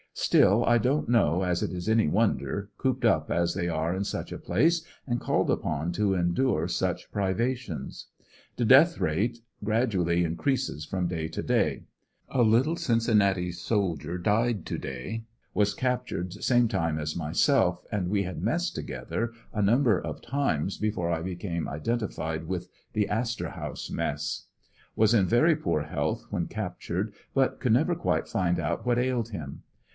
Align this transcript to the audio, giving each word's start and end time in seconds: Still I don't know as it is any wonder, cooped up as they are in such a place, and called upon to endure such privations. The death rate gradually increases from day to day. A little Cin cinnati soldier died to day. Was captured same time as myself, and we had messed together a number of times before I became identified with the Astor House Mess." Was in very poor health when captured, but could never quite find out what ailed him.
Still 0.13 0.65
I 0.65 0.77
don't 0.79 1.07
know 1.07 1.43
as 1.43 1.61
it 1.63 1.71
is 1.71 1.87
any 1.87 2.07
wonder, 2.07 2.69
cooped 2.77 3.05
up 3.05 3.29
as 3.31 3.53
they 3.53 3.69
are 3.69 3.95
in 3.95 4.03
such 4.03 4.31
a 4.31 4.37
place, 4.39 4.83
and 5.07 5.21
called 5.21 5.49
upon 5.49 5.91
to 5.93 6.15
endure 6.15 6.67
such 6.67 7.09
privations. 7.11 8.07
The 8.57 8.65
death 8.65 8.99
rate 8.99 9.39
gradually 9.63 10.23
increases 10.23 10.85
from 10.85 11.07
day 11.07 11.27
to 11.29 11.41
day. 11.43 11.83
A 12.29 12.41
little 12.41 12.75
Cin 12.75 12.97
cinnati 12.97 13.53
soldier 13.53 14.17
died 14.17 14.65
to 14.65 14.77
day. 14.77 15.23
Was 15.53 15.75
captured 15.75 16.33
same 16.33 16.67
time 16.67 16.97
as 16.97 17.15
myself, 17.15 17.85
and 17.91 18.09
we 18.09 18.23
had 18.23 18.41
messed 18.43 18.75
together 18.75 19.31
a 19.53 19.61
number 19.61 19.99
of 20.01 20.21
times 20.21 20.77
before 20.77 21.11
I 21.11 21.21
became 21.21 21.69
identified 21.69 22.47
with 22.47 22.67
the 22.93 23.07
Astor 23.07 23.49
House 23.51 23.89
Mess." 23.91 24.47
Was 24.95 25.13
in 25.13 25.25
very 25.27 25.55
poor 25.55 25.83
health 25.83 26.25
when 26.31 26.47
captured, 26.47 27.13
but 27.35 27.59
could 27.59 27.71
never 27.73 27.95
quite 27.95 28.27
find 28.27 28.59
out 28.59 28.85
what 28.85 28.97
ailed 28.99 29.29
him. 29.29 29.61